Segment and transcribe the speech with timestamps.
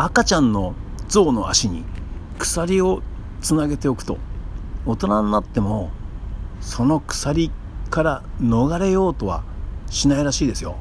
[0.00, 0.76] 赤ちゃんの
[1.08, 1.82] 象の足に
[2.38, 3.02] 鎖を
[3.40, 4.16] つなげておくと
[4.86, 5.90] 大人になっても
[6.60, 7.50] その鎖
[7.90, 9.42] から逃れようとは
[9.90, 10.76] しないらしいですよ。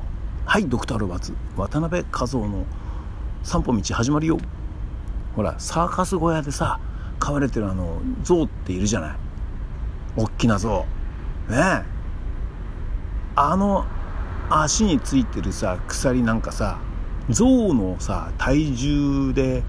[0.46, 1.34] はいドクター・ロバーツ。
[1.56, 2.64] 渡辺和夫の
[3.42, 4.38] 散歩道始まるよ。
[5.36, 6.80] ほらサーカス小屋でさ
[7.18, 9.16] 飼われてるあの象っているじゃない。
[10.16, 10.86] 大きな象。
[11.50, 11.84] ねえ。
[13.36, 13.84] あの
[14.52, 16.78] 足についてるさ鎖なんかさ
[17.30, 19.64] 象のさ体重で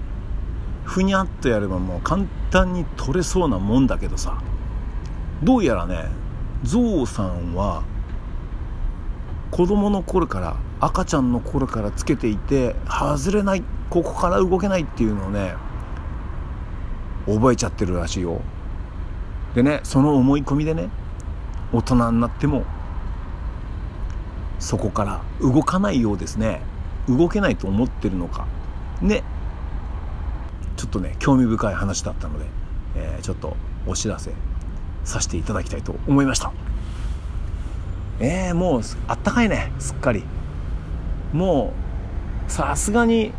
[0.85, 4.41] ふにゃっとやればもう簡単に取れそうなもんだけどさ。
[5.41, 6.05] どうやらね
[6.63, 7.83] ゾウさんは
[9.51, 15.53] 子供の頃から赤ちゃんの頃からつけていて外れないここから動けないっていうのをね
[17.25, 18.41] 覚えちゃってるらしいよ。
[19.55, 20.89] でねその思い込みでね
[21.71, 22.65] 大人になっても
[24.59, 26.61] そこから動かないようですね。
[27.09, 28.45] 動けないと思ってるのか。
[29.01, 29.23] ね。
[30.77, 32.45] ちょっとね興味深い話だったので、
[32.95, 34.31] えー、ちょっとお知らせ
[35.03, 36.51] させていただきたいと思いました。
[38.19, 39.71] えー、もうあったかいね。
[39.79, 40.23] すっかり。
[41.33, 41.73] も
[42.47, 43.31] うさすがに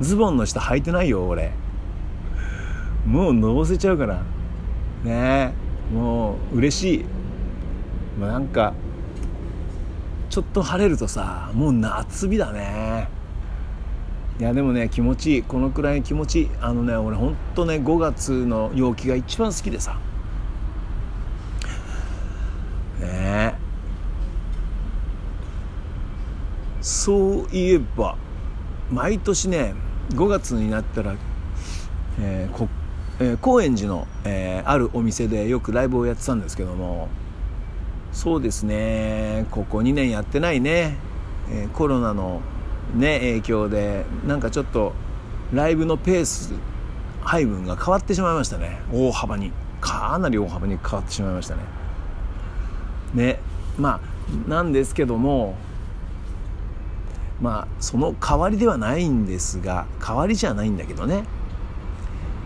[0.00, 1.52] ズボンの下履いてないよ俺。
[3.06, 4.22] もうのぼせちゃうから。
[5.02, 5.52] ね。
[5.92, 7.04] えもう嬉しい。
[8.18, 8.74] まあ、なんか
[10.34, 13.08] ちょっと晴れるとさもう夏日だね。
[14.40, 15.42] いやでもね気持ちいい。
[15.44, 16.50] このくらい気持ちいい。
[16.60, 19.96] あのね俺ほんとね5月の陽気が一番好きでさ。
[22.98, 23.54] ね
[26.80, 28.16] そういえば
[28.90, 29.76] 毎年ね
[30.14, 31.14] 5月になったら、
[32.20, 32.68] えーこ
[33.20, 37.08] えー、高円寺の、えー、あるお店でよくライブをやってたんですけども
[38.14, 39.44] そうですね。
[39.50, 40.96] ここ2年やってないね、
[41.50, 42.40] えー、コロナの
[42.94, 44.92] ね影響でなんかちょっと
[45.52, 46.54] ライブのペース
[47.22, 48.80] 配分が変わってしまいましたね。
[48.92, 49.52] 大幅に。
[49.80, 51.62] かなり大幅に変わってしまいましたね。
[53.14, 53.40] ね。
[53.78, 54.00] ま
[54.46, 55.56] あなんですけども
[57.40, 61.24] まあその代わりではないんですが代わりじゃないんだけどね、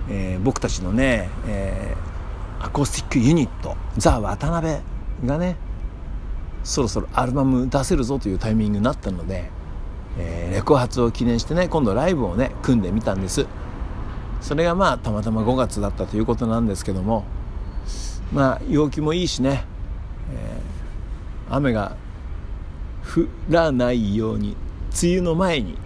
[0.09, 4.98] えー、僕たちのね、えー、アコースティックユニットザ・渡辺。
[5.25, 5.57] がね
[6.65, 9.51] そろそろアルバム出せるぞというタイミングになったので、
[10.19, 13.47] えー、レコ発を記念してね今度ライブをね組んでみたんです。
[14.41, 17.25] それがまあたまたま5月だったということなんですけども
[18.33, 19.65] まあ陽気もいいしね、
[20.33, 21.97] えー、雨が
[23.03, 24.57] 降らないように
[25.03, 25.77] 梅雨の前に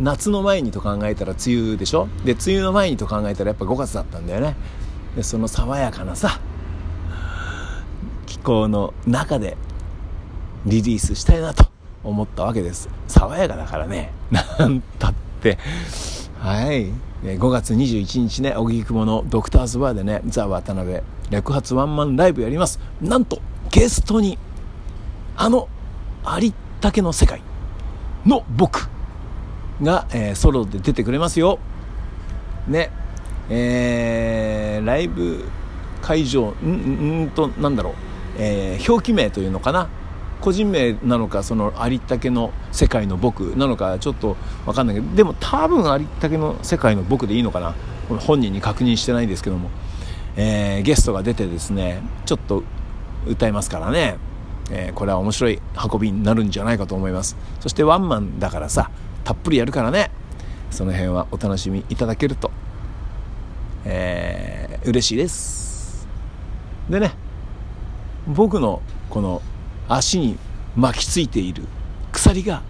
[0.00, 2.08] 夏の前にと考えたら梅雨でしょ？
[2.24, 4.56] で梅雨の前にと考えたらやっぱ5月だったんだよね。
[5.16, 6.40] でその爽やかなさ
[8.42, 9.56] 気候の中で
[10.66, 11.64] リリースしたいなと
[12.02, 12.88] 思ったわけです。
[13.06, 14.10] 爽やかだからね。
[14.32, 15.58] なんたって。
[16.40, 16.88] はい。
[17.22, 20.98] 5月21日ね荻窪のドクターズバーでねザ・渡辺
[21.30, 22.80] 略発ワンマンライブやります。
[23.00, 23.38] なんと
[23.70, 24.36] ゲストに
[25.36, 25.68] あの
[26.24, 27.40] ありったけの世界
[28.26, 28.90] の僕
[29.80, 31.60] が、えー、ソロで出てくれますよ。
[32.66, 32.90] ね
[33.48, 35.44] えー、ライブ
[36.00, 37.94] 会場んんとなんだろう、
[38.38, 39.88] えー、表記名というのかな？
[40.40, 47.74] 個人名なのかそのありったけの世界の僕なのかちょっと分かんないけどでも多分ありったけの世界の僕でいいのかな？
[48.08, 49.70] 本人に確認してないですけども、
[50.36, 52.64] えー、ゲストが出てですねちょっと
[53.26, 54.16] 歌いますからね、
[54.70, 55.60] えー、これは面白い
[55.92, 57.36] 運びになるんじゃないかと思います。
[57.60, 58.90] そしてワンマンだからさ
[59.22, 60.10] たっぷりやるからね。
[60.72, 62.50] その辺はお楽しみいただけると、
[63.84, 66.08] えー、嬉しいです。
[66.88, 67.12] でね
[68.26, 69.42] 僕のこの
[69.88, 70.38] 足に
[70.76, 71.64] 巻きついている
[72.12, 72.62] 鎖が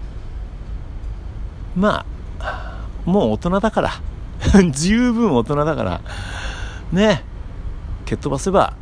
[1.77, 2.05] ま
[2.41, 3.91] あもう大人だから
[4.73, 6.01] 十分大人だから
[6.91, 7.25] ね
[8.05, 8.75] 蹴っ飛ばせば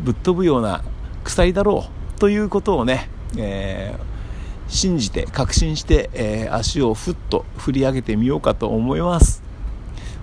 [0.00, 0.82] ぶっ飛ぶような
[1.24, 9.42] 鎖だろうということをね、えー、信じて確信して、えー、足をふっと振り上げてみようかと思います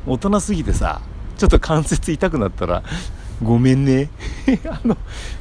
[0.08, 1.02] 大人すぎてさ
[1.38, 2.84] ちょっと関節痛くなったら
[3.44, 4.10] ごめんね。
[4.70, 4.98] あの、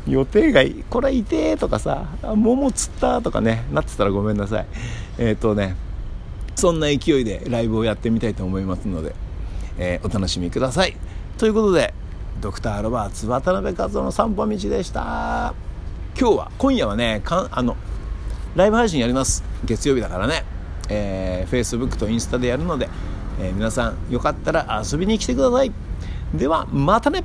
[0.08, 4.66] 予定外、これ痛えとかさ、桃釣ったとかね、なってたらごめんなさい。
[5.18, 5.76] えっ、ー、とね、
[6.54, 9.14] そんな勢いでライブをやってみたいと思いますので、
[9.78, 10.96] えー、お楽しみください。
[11.38, 11.92] ということで、
[12.40, 15.54] ドクター・ロバーツ渡辺和夫の散歩道でした。
[16.18, 17.76] 今日は、今夜はね、かあの、
[18.54, 19.44] ライブ配信やります。
[19.64, 20.44] 月曜日だからね。
[20.88, 22.88] えー、Facebook とインスタでやるので、
[23.40, 25.72] えー、皆さんよかったら遊びに来てください。
[26.34, 27.24] では、またね